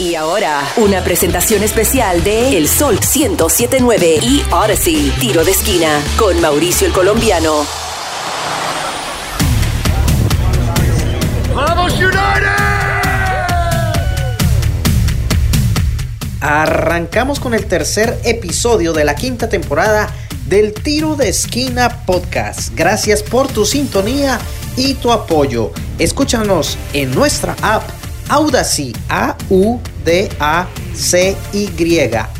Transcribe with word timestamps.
Y 0.00 0.14
ahora, 0.14 0.66
una 0.78 1.04
presentación 1.04 1.62
especial 1.62 2.24
de 2.24 2.56
El 2.56 2.68
Sol 2.68 2.94
1079 2.94 4.20
y 4.22 4.42
Odyssey, 4.50 5.12
tiro 5.20 5.44
de 5.44 5.50
esquina, 5.50 6.00
con 6.18 6.40
Mauricio 6.40 6.86
el 6.86 6.94
Colombiano. 6.94 7.66
¡Vamos 11.54 11.92
United! 11.92 12.16
Arrancamos 16.40 17.38
con 17.38 17.52
el 17.52 17.66
tercer 17.66 18.18
episodio 18.24 18.94
de 18.94 19.04
la 19.04 19.14
quinta 19.14 19.50
temporada 19.50 20.08
del 20.46 20.72
Tiro 20.72 21.14
de 21.14 21.28
Esquina 21.28 22.06
Podcast. 22.06 22.74
Gracias 22.74 23.22
por 23.22 23.48
tu 23.48 23.66
sintonía 23.66 24.40
y 24.78 24.94
tu 24.94 25.12
apoyo. 25.12 25.72
Escúchanos 25.98 26.78
en 26.94 27.14
nuestra 27.14 27.54
app 27.60 27.82
Audacy, 28.30 28.92
A-U-D-A-C-Y, 30.40 31.68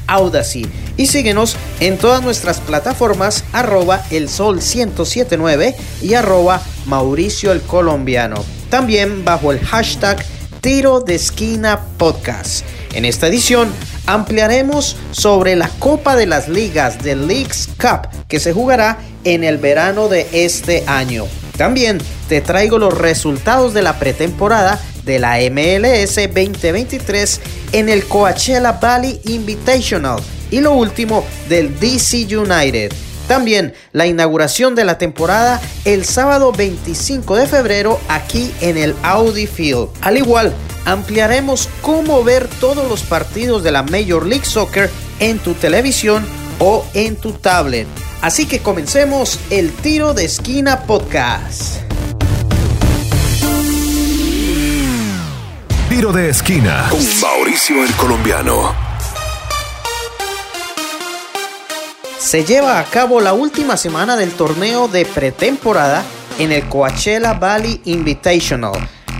Audacy. 0.06 0.66
Y 0.96 1.06
síguenos 1.06 1.56
en 1.80 1.98
todas 1.98 2.22
nuestras 2.22 2.60
plataformas 2.60 3.44
arroba 3.52 4.02
el 4.10 4.28
sol 4.28 4.56
1079 4.56 5.74
y 6.02 6.14
arroba 6.14 6.60
Mauricio 6.86 7.52
el 7.52 7.62
Colombiano. 7.62 8.44
También 8.68 9.24
bajo 9.24 9.52
el 9.52 9.60
hashtag 9.60 10.24
Tiro 10.60 11.00
de 11.00 11.14
Esquina 11.14 11.80
Podcast. 11.96 12.64
En 12.92 13.04
esta 13.04 13.28
edición 13.28 13.70
ampliaremos 14.06 14.96
sobre 15.12 15.56
la 15.56 15.68
Copa 15.78 16.16
de 16.16 16.26
las 16.26 16.48
Ligas 16.48 17.02
de 17.02 17.16
Leagues 17.16 17.68
Cup 17.80 18.08
que 18.28 18.40
se 18.40 18.52
jugará 18.52 18.98
en 19.24 19.44
el 19.44 19.58
verano 19.58 20.08
de 20.08 20.26
este 20.32 20.84
año. 20.86 21.24
También 21.56 21.98
te 22.28 22.40
traigo 22.40 22.78
los 22.78 22.96
resultados 22.96 23.74
de 23.74 23.82
la 23.82 23.98
pretemporada 23.98 24.80
de 25.04 25.18
la 25.18 25.38
MLS 25.50 26.16
2023 26.16 27.40
en 27.72 27.88
el 27.88 28.04
Coachella 28.04 28.72
Valley 28.72 29.20
Invitational 29.24 30.20
y 30.50 30.60
lo 30.60 30.72
último 30.72 31.24
del 31.48 31.78
DC 31.78 32.36
United. 32.36 32.92
También 33.28 33.74
la 33.92 34.06
inauguración 34.06 34.74
de 34.74 34.84
la 34.84 34.98
temporada 34.98 35.60
el 35.84 36.04
sábado 36.04 36.50
25 36.50 37.36
de 37.36 37.46
febrero 37.46 38.00
aquí 38.08 38.52
en 38.60 38.76
el 38.76 38.94
Audi 39.04 39.46
Field. 39.46 39.88
Al 40.00 40.18
igual, 40.18 40.52
ampliaremos 40.84 41.68
cómo 41.80 42.24
ver 42.24 42.48
todos 42.58 42.88
los 42.88 43.02
partidos 43.02 43.62
de 43.62 43.70
la 43.70 43.84
Major 43.84 44.26
League 44.26 44.44
Soccer 44.44 44.90
en 45.20 45.38
tu 45.38 45.54
televisión 45.54 46.26
o 46.58 46.84
en 46.94 47.14
tu 47.14 47.32
tablet. 47.32 47.86
Así 48.20 48.46
que 48.46 48.58
comencemos 48.58 49.38
el 49.50 49.70
tiro 49.72 50.12
de 50.12 50.24
esquina 50.24 50.80
podcast. 50.80 51.89
Tiro 55.90 56.12
de 56.12 56.30
esquina 56.30 56.86
con 56.88 57.00
Mauricio 57.20 57.82
el 57.82 57.92
Colombiano. 57.96 58.72
Se 62.16 62.44
lleva 62.44 62.78
a 62.78 62.84
cabo 62.84 63.20
la 63.20 63.32
última 63.32 63.76
semana 63.76 64.16
del 64.16 64.30
torneo 64.30 64.86
de 64.86 65.04
pretemporada 65.04 66.04
en 66.38 66.52
el 66.52 66.68
Coachella 66.68 67.32
Valley 67.32 67.80
Invitational, 67.86 68.74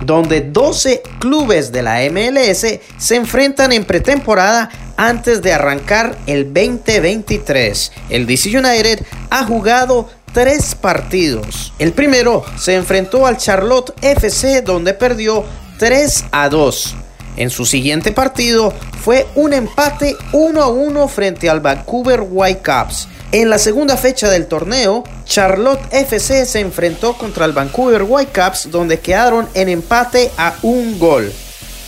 donde 0.05 0.39
12 0.39 1.03
clubes 1.19 1.73
de 1.73 1.83
la 1.83 2.09
MLS 2.09 2.65
se 2.97 3.15
enfrentan 3.17 3.73
en 3.73 3.83
pretemporada 3.83 4.69
antes 4.95 5.41
de 5.41 5.51
arrancar 5.51 6.17
el 6.25 6.53
2023. 6.53 7.91
El 8.09 8.25
DC 8.25 8.57
United 8.57 9.05
ha 9.29 9.43
jugado 9.43 10.09
tres 10.31 10.73
partidos. 10.75 11.73
El 11.79 11.91
primero 11.91 12.45
se 12.57 12.75
enfrentó 12.75 13.27
al 13.27 13.35
Charlotte 13.35 13.93
FC 14.01 14.61
donde 14.61 14.93
perdió 14.93 15.43
3 15.81 16.25
a 16.31 16.47
2. 16.47 16.95
En 17.37 17.49
su 17.49 17.65
siguiente 17.65 18.11
partido 18.11 18.71
fue 19.03 19.25
un 19.33 19.51
empate 19.51 20.15
1 20.31 20.61
a 20.61 20.67
1 20.67 21.07
frente 21.07 21.49
al 21.49 21.59
Vancouver 21.59 22.21
Whitecaps. 22.21 23.07
En 23.31 23.49
la 23.49 23.57
segunda 23.57 23.97
fecha 23.97 24.29
del 24.29 24.45
torneo, 24.45 25.03
Charlotte 25.25 25.81
FC 25.91 26.45
se 26.45 26.59
enfrentó 26.59 27.17
contra 27.17 27.45
el 27.45 27.53
Vancouver 27.53 28.03
Whitecaps 28.03 28.69
donde 28.69 28.99
quedaron 28.99 29.49
en 29.55 29.69
empate 29.69 30.29
a 30.37 30.53
un 30.61 30.99
gol. 30.99 31.33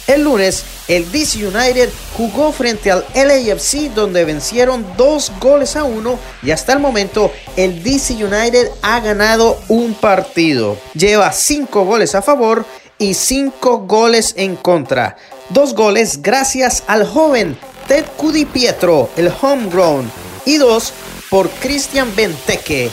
El 0.08 0.24
lunes, 0.24 0.64
el 0.88 1.12
DC 1.12 1.46
United 1.46 1.90
jugó 2.18 2.52
frente 2.52 2.90
al 2.90 3.06
LAFC 3.14 3.94
donde 3.94 4.26
vencieron 4.26 4.86
dos 4.98 5.32
goles 5.40 5.76
a 5.76 5.84
uno 5.84 6.18
y 6.42 6.50
hasta 6.50 6.74
el 6.74 6.80
momento 6.80 7.32
el 7.56 7.84
DC 7.84 8.16
United 8.16 8.70
ha 8.82 9.00
ganado 9.02 9.62
un 9.68 9.94
partido. 9.94 10.78
Lleva 10.96 11.32
cinco 11.32 11.86
goles 11.86 12.16
a 12.16 12.24
favor 12.24 12.66
y 13.04 13.14
5 13.16 13.80
goles 13.80 14.34
en 14.38 14.56
contra. 14.56 15.18
Dos 15.50 15.76
goles 15.76 16.22
gracias 16.22 16.84
al 16.88 17.06
joven 17.06 17.58
Ted 17.86 18.06
Pietro, 18.54 19.10
el 19.18 19.30
homegrown, 19.42 20.10
y 20.46 20.56
dos 20.56 20.94
por 21.30 21.50
Christian 21.50 22.16
Benteke. 22.16 22.90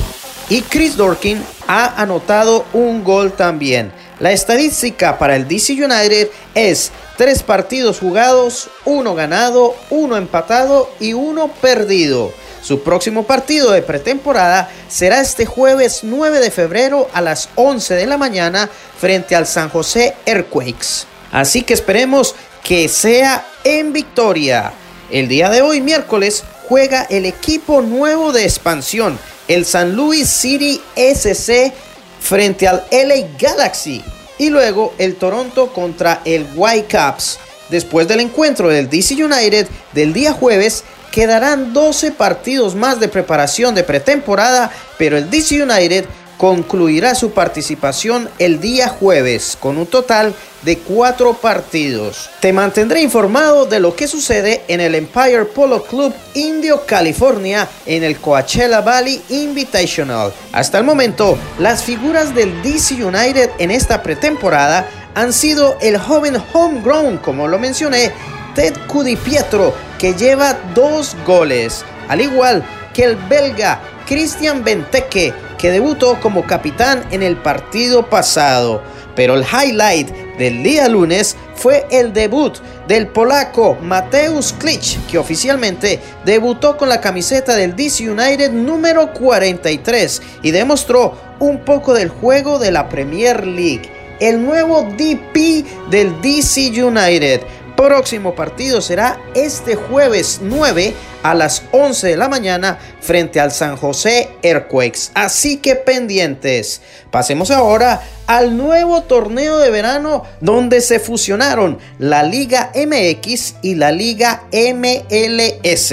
Y 0.49 0.63
Chris 0.63 0.97
Dorkin 0.97 1.41
ha 1.69 2.03
anotado 2.03 2.65
un 2.73 3.05
gol 3.05 3.35
también. 3.35 3.93
La 4.19 4.33
estadística 4.33 5.17
para 5.17 5.37
el 5.37 5.47
DC 5.47 5.75
United 5.75 6.29
es 6.57 6.91
tres 7.17 7.45
partidos 7.45 8.01
jugados, 8.01 8.69
uno 8.85 9.15
ganado, 9.15 9.77
uno 9.91 10.17
empatado 10.17 10.91
y 10.99 11.13
uno 11.13 11.47
perdido. 11.61 12.33
Su 12.63 12.83
próximo 12.83 13.25
partido 13.25 13.73
de 13.73 13.83
pretemporada 13.83 14.71
será 14.89 15.21
este 15.21 15.47
jueves 15.47 16.01
9 16.03 16.41
de 16.41 16.51
febrero 16.51 17.09
a 17.13 17.21
las 17.21 17.49
11 17.55 17.95
de 17.95 18.07
la 18.07 18.19
mañana 18.19 18.69
frente 18.99 19.35
al 19.35 19.47
San 19.47 19.71
José 19.71 20.15
Earthquakes. 20.27 21.07
Así 21.33 21.63
que 21.63 21.75
esperemos 21.75 22.35
que 22.63 22.89
sea 22.89 23.47
en 23.65 23.93
victoria. 23.93 24.73
El 25.11 25.29
día 25.29 25.49
de 25.49 25.63
hoy, 25.63 25.81
miércoles, 25.81 26.45
juega 26.69 27.03
el 27.11 27.25
equipo 27.27 27.83
nuevo 27.83 28.33
de 28.33 28.45
expansión, 28.45 29.19
el 29.49 29.65
San 29.65 29.97
Luis 29.97 30.29
City 30.29 30.81
SC 30.95 31.73
frente 32.21 32.69
al 32.69 32.85
LA 32.93 33.27
Galaxy 33.39 34.05
y 34.39 34.51
luego 34.51 34.95
el 34.99 35.17
Toronto 35.17 35.73
contra 35.73 36.21
el 36.25 36.47
Whitecaps. 36.55 37.39
Después 37.71 38.07
del 38.09 38.21
encuentro 38.21 38.69
del 38.69 38.91
DC 38.91 39.15
United 39.15 39.67
del 39.93 40.13
día 40.13 40.33
jueves, 40.33 40.85
quedarán 41.11 41.73
12 41.73 42.13
partidos 42.13 42.75
más 42.75 43.01
de 43.01 43.09
preparación 43.09 43.75
de 43.75 43.85
pretemporada, 43.85 44.71
pero 44.99 45.17
el 45.17 45.31
DC 45.31 45.63
United 45.63 46.05
concluirá 46.41 47.15
su 47.15 47.33
participación 47.33 48.31
el 48.39 48.61
día 48.63 48.89
jueves 48.89 49.59
con 49.61 49.77
un 49.77 49.87
total 49.87 50.35
de 50.63 50.79
cuatro 50.79 51.35
partidos. 51.35 52.31
Te 52.41 52.51
mantendré 52.55 53.03
informado 53.03 53.67
de 53.67 53.79
lo 53.79 53.95
que 53.95 54.09
sucede 54.09 54.63
en 54.67 54.81
el 54.81 54.95
Empire 54.95 55.45
Polo 55.45 55.83
Club 55.83 56.15
Indio, 56.33 56.87
California, 56.87 57.69
en 57.85 58.05
el 58.05 58.19
Coachella 58.19 58.81
Valley 58.81 59.23
Invitational. 59.29 60.33
Hasta 60.53 60.79
el 60.79 60.85
momento, 60.85 61.37
las 61.59 61.85
figuras 61.85 62.35
del 62.35 62.63
DC 62.63 63.05
United 63.05 63.51
en 63.59 63.71
esta 63.71 64.03
pretemporada 64.03 64.89
han 65.15 65.35
sido 65.35 65.77
el 65.83 65.99
joven 65.99 66.43
homegrown, 66.55 67.19
como 67.19 67.49
lo 67.49 67.59
mencioné, 67.59 68.13
Ted 68.55 68.75
Cudipietro, 68.87 69.75
que 70.01 70.15
lleva 70.15 70.59
dos 70.75 71.15
goles, 71.27 71.85
al 72.09 72.23
igual 72.23 72.65
que 72.95 73.05
el 73.05 73.17
belga 73.17 73.81
Christian 74.09 74.65
Benteke, 74.65 75.35
que 75.59 75.71
debutó 75.71 76.19
como 76.21 76.47
capitán 76.47 77.05
en 77.11 77.23
el 77.23 77.37
partido 77.37 78.09
pasado. 78.09 78.83
Pero 79.15 79.35
el 79.35 79.45
highlight 79.45 80.09
del 80.39 80.63
día 80.63 80.89
lunes 80.89 81.37
fue 81.55 81.87
el 81.91 82.15
debut 82.15 82.57
del 82.89 83.09
polaco 83.09 83.77
Mateusz 83.83 84.55
Klich, 84.55 84.99
que 85.07 85.19
oficialmente 85.19 86.01
debutó 86.25 86.79
con 86.79 86.89
la 86.89 87.03
camiseta 87.03 87.55
del 87.55 87.77
DC 87.77 88.09
United 88.11 88.53
número 88.53 89.13
43 89.13 90.23
y 90.43 90.51
demostró 90.51 91.15
un 91.41 91.59
poco 91.59 91.93
del 91.93 92.09
juego 92.09 92.59
de 92.59 92.71
la 92.71 92.89
Premier 92.89 93.47
League. 93.47 94.17
El 94.19 94.45
nuevo 94.45 94.83
DP 94.83 95.65
del 95.91 96.21
DC 96.23 96.83
United 96.83 97.43
próximo 97.81 98.35
partido 98.35 98.83
será 98.83 99.19
este 99.35 99.75
jueves 99.75 100.41
9 100.43 100.93
a 101.23 101.35
las 101.35 101.63
11 101.73 102.09
de 102.09 102.17
la 102.19 102.29
mañana 102.29 102.79
frente 103.01 103.41
al 103.41 103.53
San 103.53 103.79
José 103.79 104.29
Earthquakes. 104.43 105.13
Así 105.15 105.57
que 105.57 105.77
pendientes. 105.77 106.83
Pasemos 107.11 107.51
ahora 107.51 108.03
al 108.27 108.59
nuevo 108.59 109.05
torneo 109.05 109.59
de 109.61 109.71
verano 109.71 110.25
donde 110.43 110.83
se 110.83 111.01
fusionaron 111.01 111.79
la 111.99 112.23
Liga 112.23 112.71
MX 112.75 113.55
y 113.63 113.77
la 113.77 113.93
Liga 113.93 114.43
MLS. 114.53 115.93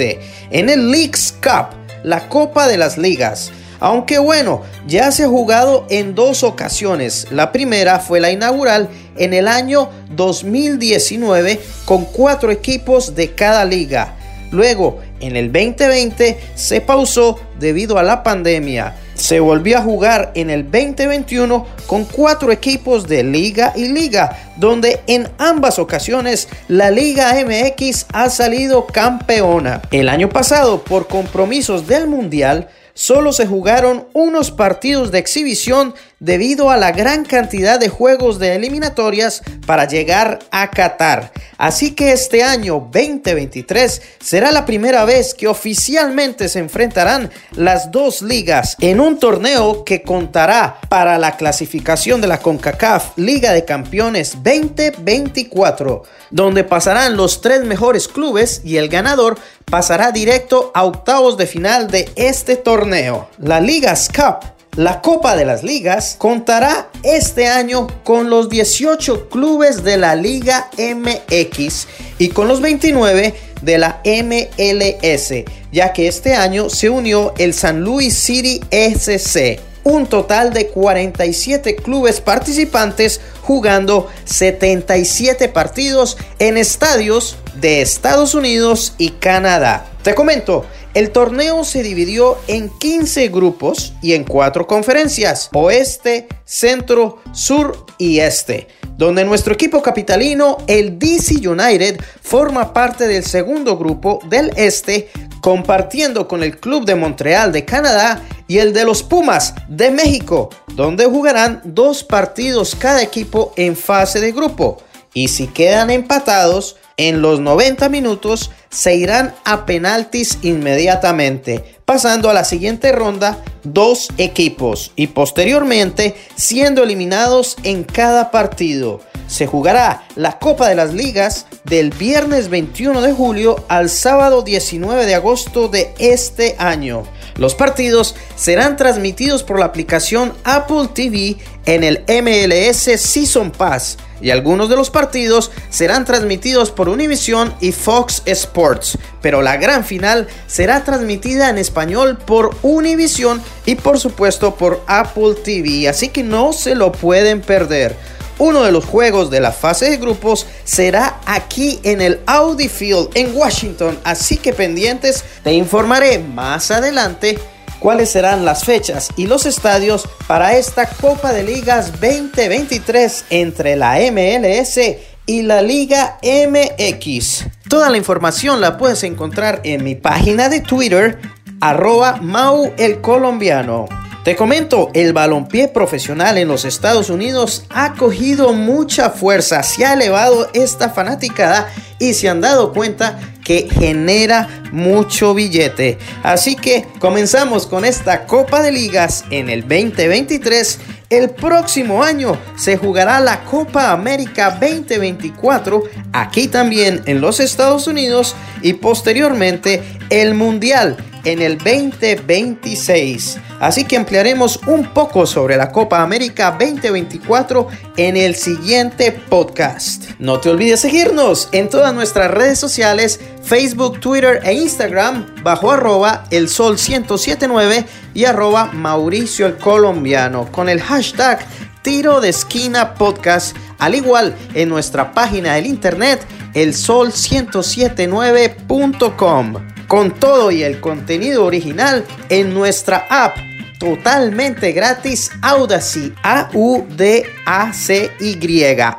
En 0.50 0.68
el 0.68 0.90
Leagues 0.90 1.34
Cup, 1.42 1.77
la 2.02 2.28
Copa 2.28 2.66
de 2.68 2.78
las 2.78 2.98
Ligas. 2.98 3.50
Aunque 3.80 4.18
bueno, 4.18 4.62
ya 4.86 5.12
se 5.12 5.24
ha 5.24 5.28
jugado 5.28 5.86
en 5.88 6.14
dos 6.14 6.42
ocasiones. 6.42 7.28
La 7.30 7.52
primera 7.52 8.00
fue 8.00 8.20
la 8.20 8.32
inaugural 8.32 8.88
en 9.16 9.34
el 9.34 9.46
año 9.46 9.90
2019 10.16 11.60
con 11.84 12.04
cuatro 12.04 12.50
equipos 12.50 13.14
de 13.14 13.34
cada 13.34 13.64
liga. 13.64 14.14
Luego, 14.50 15.00
en 15.20 15.36
el 15.36 15.52
2020 15.52 16.38
se 16.54 16.80
pausó 16.80 17.38
debido 17.58 17.98
a 17.98 18.02
la 18.02 18.22
pandemia. 18.22 18.94
Se 19.18 19.40
volvió 19.40 19.78
a 19.78 19.82
jugar 19.82 20.30
en 20.34 20.48
el 20.48 20.62
2021 20.70 21.66
con 21.86 22.04
cuatro 22.04 22.52
equipos 22.52 23.08
de 23.08 23.24
liga 23.24 23.72
y 23.74 23.88
liga, 23.88 24.52
donde 24.56 25.00
en 25.08 25.28
ambas 25.38 25.78
ocasiones 25.78 26.48
la 26.68 26.90
Liga 26.90 27.34
MX 27.34 28.06
ha 28.12 28.30
salido 28.30 28.86
campeona. 28.86 29.82
El 29.90 30.08
año 30.08 30.28
pasado, 30.28 30.84
por 30.84 31.08
compromisos 31.08 31.88
del 31.88 32.06
Mundial, 32.06 32.68
solo 32.94 33.32
se 33.32 33.46
jugaron 33.46 34.06
unos 34.12 34.50
partidos 34.50 35.10
de 35.10 35.18
exhibición 35.18 35.94
debido 36.20 36.70
a 36.70 36.76
la 36.76 36.92
gran 36.92 37.24
cantidad 37.24 37.78
de 37.78 37.88
juegos 37.88 38.38
de 38.38 38.54
eliminatorias 38.54 39.42
para 39.66 39.86
llegar 39.86 40.40
a 40.50 40.70
Qatar. 40.70 41.32
Así 41.56 41.92
que 41.92 42.12
este 42.12 42.42
año 42.42 42.88
2023 42.92 44.02
será 44.20 44.52
la 44.52 44.64
primera 44.64 45.04
vez 45.04 45.34
que 45.34 45.48
oficialmente 45.48 46.48
se 46.48 46.60
enfrentarán 46.60 47.30
las 47.52 47.90
dos 47.90 48.22
ligas 48.22 48.76
en 48.80 49.00
un 49.00 49.18
torneo 49.18 49.84
que 49.84 50.02
contará 50.02 50.80
para 50.88 51.18
la 51.18 51.36
clasificación 51.36 52.20
de 52.20 52.28
la 52.28 52.38
CONCACAF 52.38 53.16
Liga 53.16 53.52
de 53.52 53.64
Campeones 53.64 54.34
2024, 54.42 56.02
donde 56.30 56.64
pasarán 56.64 57.16
los 57.16 57.40
tres 57.40 57.64
mejores 57.64 58.08
clubes 58.08 58.60
y 58.64 58.76
el 58.76 58.88
ganador 58.88 59.38
pasará 59.64 60.12
directo 60.12 60.70
a 60.74 60.84
octavos 60.84 61.36
de 61.36 61.46
final 61.46 61.88
de 61.88 62.10
este 62.16 62.56
torneo. 62.56 63.28
La 63.38 63.60
Ligas 63.60 64.08
Cup 64.08 64.57
la 64.76 65.00
Copa 65.00 65.34
de 65.36 65.44
las 65.44 65.64
Ligas 65.64 66.16
contará 66.18 66.90
este 67.02 67.48
año 67.48 67.86
con 68.04 68.30
los 68.30 68.48
18 68.48 69.28
clubes 69.28 69.82
de 69.82 69.96
la 69.96 70.14
Liga 70.14 70.70
MX 70.78 71.88
y 72.18 72.28
con 72.28 72.46
los 72.48 72.60
29 72.60 73.34
de 73.62 73.78
la 73.78 74.00
MLS, 74.04 75.44
ya 75.72 75.92
que 75.92 76.08
este 76.08 76.34
año 76.34 76.70
se 76.70 76.90
unió 76.90 77.34
el 77.38 77.54
San 77.54 77.80
Luis 77.80 78.16
City 78.16 78.60
SC. 78.70 79.60
Un 79.84 80.06
total 80.06 80.52
de 80.52 80.68
47 80.68 81.76
clubes 81.76 82.20
participantes 82.20 83.20
jugando 83.42 84.08
77 84.24 85.48
partidos 85.48 86.18
en 86.38 86.58
estadios 86.58 87.36
de 87.54 87.80
Estados 87.80 88.34
Unidos 88.34 88.94
y 88.98 89.10
Canadá. 89.10 89.86
Te 90.02 90.14
comento, 90.14 90.66
el 90.98 91.12
torneo 91.12 91.62
se 91.62 91.84
dividió 91.84 92.38
en 92.48 92.70
15 92.70 93.28
grupos 93.28 93.92
y 94.02 94.14
en 94.14 94.24
cuatro 94.24 94.66
conferencias, 94.66 95.48
oeste, 95.54 96.26
centro, 96.44 97.18
sur 97.30 97.86
y 97.98 98.18
este, 98.18 98.66
donde 98.96 99.24
nuestro 99.24 99.54
equipo 99.54 99.80
capitalino, 99.80 100.56
el 100.66 100.98
DC 100.98 101.48
United, 101.48 102.00
forma 102.20 102.72
parte 102.72 103.06
del 103.06 103.22
segundo 103.22 103.78
grupo 103.78 104.18
del 104.28 104.50
este, 104.56 105.08
compartiendo 105.40 106.26
con 106.26 106.42
el 106.42 106.58
Club 106.58 106.84
de 106.84 106.96
Montreal 106.96 107.52
de 107.52 107.64
Canadá 107.64 108.20
y 108.48 108.58
el 108.58 108.72
de 108.72 108.84
los 108.84 109.04
Pumas 109.04 109.54
de 109.68 109.92
México, 109.92 110.50
donde 110.74 111.06
jugarán 111.06 111.62
dos 111.64 112.02
partidos 112.02 112.74
cada 112.74 113.02
equipo 113.02 113.52
en 113.54 113.76
fase 113.76 114.18
de 114.18 114.32
grupo. 114.32 114.82
Y 115.14 115.28
si 115.28 115.46
quedan 115.46 115.90
empatados, 115.90 116.74
en 116.98 117.22
los 117.22 117.40
90 117.40 117.88
minutos 117.88 118.50
se 118.68 118.96
irán 118.96 119.34
a 119.44 119.64
penaltis 119.64 120.38
inmediatamente, 120.42 121.64
pasando 121.84 122.28
a 122.28 122.34
la 122.34 122.44
siguiente 122.44 122.92
ronda 122.92 123.42
dos 123.62 124.08
equipos 124.18 124.92
y 124.96 125.06
posteriormente 125.06 126.16
siendo 126.36 126.82
eliminados 126.82 127.56
en 127.62 127.84
cada 127.84 128.30
partido. 128.30 129.00
Se 129.28 129.46
jugará 129.46 130.06
la 130.16 130.38
Copa 130.38 130.68
de 130.68 130.74
las 130.74 130.92
Ligas 130.92 131.46
del 131.64 131.90
viernes 131.90 132.48
21 132.48 133.00
de 133.00 133.12
julio 133.12 133.64
al 133.68 133.90
sábado 133.90 134.42
19 134.42 135.06
de 135.06 135.14
agosto 135.14 135.68
de 135.68 135.94
este 135.98 136.56
año. 136.58 137.04
Los 137.36 137.54
partidos 137.54 138.16
serán 138.34 138.76
transmitidos 138.76 139.44
por 139.44 139.58
la 139.60 139.66
aplicación 139.66 140.32
Apple 140.44 140.88
TV 140.92 141.36
en 141.66 141.84
el 141.84 142.04
MLS 142.08 143.00
Season 143.00 143.50
Pass 143.50 143.98
y 144.20 144.30
algunos 144.30 144.68
de 144.68 144.76
los 144.76 144.90
partidos 144.90 145.50
serán 145.70 146.04
transmitidos 146.04 146.70
por 146.70 146.88
Univision 146.88 147.54
y 147.60 147.72
Fox 147.72 148.22
Sports, 148.26 148.98
pero 149.22 149.42
la 149.42 149.56
gran 149.56 149.84
final 149.84 150.28
será 150.46 150.84
transmitida 150.84 151.50
en 151.50 151.58
español 151.58 152.18
por 152.18 152.56
Univision 152.62 153.42
y 153.66 153.74
por 153.74 153.98
supuesto 153.98 154.54
por 154.54 154.82
Apple 154.86 155.34
TV, 155.42 155.88
así 155.88 156.08
que 156.08 156.22
no 156.22 156.52
se 156.52 156.74
lo 156.74 156.92
pueden 156.92 157.40
perder. 157.40 157.96
Uno 158.38 158.62
de 158.62 158.70
los 158.70 158.84
juegos 158.84 159.30
de 159.30 159.40
la 159.40 159.50
fase 159.50 159.90
de 159.90 159.96
grupos 159.96 160.46
será 160.62 161.20
aquí 161.26 161.80
en 161.82 162.00
el 162.00 162.20
Audi 162.26 162.68
Field 162.68 163.10
en 163.14 163.36
Washington, 163.36 163.98
así 164.04 164.36
que 164.36 164.52
pendientes, 164.52 165.24
te 165.42 165.52
informaré 165.52 166.20
más 166.20 166.70
adelante 166.70 167.36
cuáles 167.78 168.10
serán 168.10 168.44
las 168.44 168.64
fechas 168.64 169.08
y 169.16 169.26
los 169.26 169.46
estadios 169.46 170.08
para 170.26 170.56
esta 170.56 170.86
Copa 170.86 171.32
de 171.32 171.42
Ligas 171.42 171.92
2023 171.92 173.24
entre 173.30 173.76
la 173.76 173.98
MLS 174.12 174.78
y 175.26 175.42
la 175.42 175.62
Liga 175.62 176.18
MX. 176.22 177.46
Toda 177.68 177.90
la 177.90 177.98
información 177.98 178.60
la 178.60 178.78
puedes 178.78 179.02
encontrar 179.02 179.60
en 179.64 179.84
mi 179.84 179.94
página 179.94 180.48
de 180.48 180.60
Twitter, 180.60 181.18
arroba 181.60 182.16
Mau 182.22 182.72
el 182.78 183.00
Colombiano. 183.00 183.86
Te 184.24 184.36
comento, 184.36 184.90
el 184.92 185.12
balompié 185.12 185.68
profesional 185.68 186.38
en 186.38 186.48
los 186.48 186.64
Estados 186.64 187.08
Unidos 187.08 187.64
ha 187.70 187.94
cogido 187.94 188.52
mucha 188.52 189.10
fuerza, 189.10 189.62
se 189.62 189.86
ha 189.86 189.94
elevado 189.94 190.50
esta 190.52 190.90
fanaticada 190.90 191.68
y 191.98 192.14
se 192.14 192.28
han 192.28 192.40
dado 192.40 192.72
cuenta 192.72 193.18
que 193.48 193.66
genera 193.66 194.46
mucho 194.72 195.32
billete. 195.32 195.96
Así 196.22 196.54
que 196.54 196.86
comenzamos 196.98 197.66
con 197.66 197.86
esta 197.86 198.26
Copa 198.26 198.60
de 198.60 198.70
Ligas 198.70 199.24
en 199.30 199.48
el 199.48 199.62
2023. 199.62 200.78
El 201.08 201.30
próximo 201.30 202.02
año 202.04 202.38
se 202.58 202.76
jugará 202.76 203.18
la 203.20 203.44
Copa 203.44 203.90
América 203.92 204.50
2024 204.60 205.82
aquí 206.12 206.48
también 206.48 207.00
en 207.06 207.22
los 207.22 207.40
Estados 207.40 207.86
Unidos 207.86 208.36
y 208.60 208.74
posteriormente 208.74 209.82
el 210.10 210.34
Mundial 210.34 210.98
en 211.24 211.42
el 211.42 211.58
2026. 211.58 213.38
Así 213.60 213.84
que 213.84 213.96
ampliaremos 213.96 214.60
un 214.66 214.92
poco 214.92 215.26
sobre 215.26 215.56
la 215.56 215.72
Copa 215.72 216.02
América 216.02 216.56
2024 216.58 217.68
en 217.96 218.16
el 218.16 218.34
siguiente 218.34 219.12
podcast. 219.12 220.10
No 220.18 220.40
te 220.40 220.50
olvides 220.50 220.80
seguirnos 220.80 221.48
en 221.52 221.68
todas 221.68 221.94
nuestras 221.94 222.28
redes 222.30 222.58
sociales, 222.58 223.20
Facebook, 223.42 224.00
Twitter 224.00 224.40
e 224.44 224.54
Instagram 224.54 225.26
bajo 225.42 225.72
arroba 225.72 226.24
el 226.30 226.48
sol 226.48 226.74
1079 226.74 227.84
y 228.14 228.24
arroba 228.24 228.70
Mauricio 228.72 229.46
el 229.46 229.56
Colombiano 229.56 230.50
con 230.52 230.68
el 230.68 230.80
hashtag 230.80 231.40
tiro 231.82 232.20
de 232.20 232.28
esquina 232.30 232.94
podcast, 232.94 233.56
al 233.78 233.94
igual 233.94 234.34
en 234.54 234.68
nuestra 234.68 235.12
página 235.12 235.54
del 235.54 235.66
internet 235.66 236.26
el 236.54 236.74
sol 236.74 237.12
1079.com 237.12 239.77
con 239.88 240.12
todo 240.12 240.52
y 240.52 240.62
el 240.62 240.80
contenido 240.80 241.44
original 241.44 242.04
en 242.28 242.54
nuestra 242.54 243.06
app 243.10 243.36
totalmente 243.78 244.72
gratis 244.72 245.30
Audacy, 245.40 246.12
A-U-D-A-C-Y, 246.22 246.86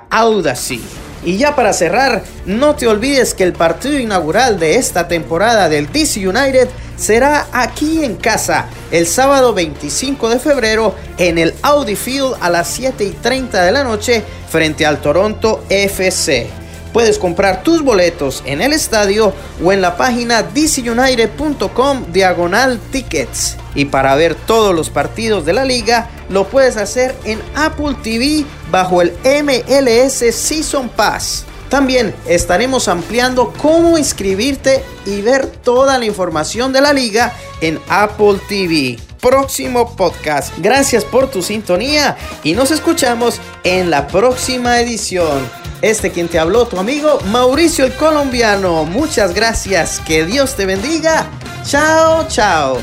Audacy. 0.09 0.81
Y 1.23 1.37
ya 1.37 1.55
para 1.55 1.73
cerrar, 1.73 2.23
no 2.45 2.75
te 2.75 2.87
olvides 2.87 3.33
que 3.33 3.43
el 3.43 3.51
partido 3.53 3.99
inaugural 3.99 4.57
de 4.57 4.75
esta 4.75 5.07
temporada 5.09 5.67
del 5.67 5.91
DC 5.91 6.25
United 6.27 6.69
será 6.95 7.47
aquí 7.51 8.03
en 8.05 8.15
casa 8.15 8.67
el 8.91 9.05
sábado 9.05 9.53
25 9.53 10.29
de 10.29 10.39
febrero 10.39 10.95
en 11.17 11.37
el 11.37 11.53
Audi 11.61 11.95
Field 11.95 12.35
a 12.39 12.49
las 12.49 12.69
7 12.69 13.03
y 13.03 13.11
30 13.11 13.63
de 13.63 13.71
la 13.71 13.83
noche 13.83 14.23
frente 14.49 14.85
al 14.85 15.01
Toronto 15.01 15.63
FC. 15.69 16.58
Puedes 16.93 17.19
comprar 17.19 17.63
tus 17.63 17.83
boletos 17.83 18.41
en 18.45 18.61
el 18.61 18.73
estadio 18.73 19.33
o 19.63 19.71
en 19.71 19.81
la 19.81 19.95
página 19.97 20.43
dcunited.com 20.43 22.05
diagonal 22.11 22.79
tickets. 22.91 23.57
Y 23.75 23.85
para 23.85 24.15
ver 24.15 24.35
todos 24.35 24.73
los 24.73 24.89
partidos 24.89 25.45
de 25.45 25.53
la 25.53 25.65
liga, 25.65 26.09
lo 26.29 26.47
puedes 26.47 26.77
hacer 26.77 27.15
en 27.23 27.39
Apple 27.55 27.95
TV 28.01 28.45
bajo 28.71 29.01
el 29.01 29.13
MLS 29.23 30.35
Season 30.35 30.89
Pass. 30.89 31.45
También 31.69 32.15
estaremos 32.27 32.87
ampliando 32.87 33.53
cómo 33.61 33.97
inscribirte 33.97 34.83
y 35.05 35.21
ver 35.21 35.45
toda 35.45 35.99
la 35.99 36.05
información 36.05 36.73
de 36.73 36.81
la 36.81 36.93
liga 36.93 37.31
en 37.61 37.79
Apple 37.87 38.39
TV. 38.49 38.97
Próximo 39.21 39.95
podcast. 39.95 40.53
Gracias 40.57 41.05
por 41.05 41.29
tu 41.29 41.43
sintonía 41.43 42.17
y 42.43 42.53
nos 42.53 42.71
escuchamos 42.71 43.39
en 43.63 43.91
la 43.91 44.07
próxima 44.07 44.79
edición. 44.79 45.68
Este 45.81 46.11
quien 46.11 46.27
te 46.27 46.39
habló, 46.39 46.67
tu 46.67 46.77
amigo 46.77 47.19
Mauricio 47.27 47.85
el 47.85 47.93
Colombiano. 47.93 48.83
Muchas 48.85 49.33
gracias. 49.33 49.99
Que 50.01 50.25
Dios 50.25 50.55
te 50.55 50.65
bendiga. 50.65 51.29
Chao, 51.65 52.27
chao. 52.27 52.77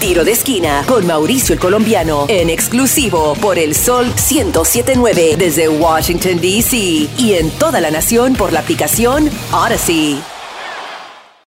Tiro 0.00 0.24
de 0.24 0.32
esquina 0.32 0.82
con 0.88 1.06
Mauricio 1.06 1.52
el 1.52 1.60
Colombiano 1.60 2.26
en 2.28 2.50
exclusivo 2.50 3.34
por 3.40 3.56
el 3.56 3.72
Sol 3.76 4.06
1079 4.06 5.36
desde 5.38 5.68
Washington, 5.68 6.40
D.C. 6.40 6.76
y 6.76 7.34
en 7.34 7.50
toda 7.52 7.80
la 7.80 7.92
nación 7.92 8.34
por 8.34 8.52
la 8.52 8.58
aplicación 8.60 9.30
Odyssey. 9.52 10.20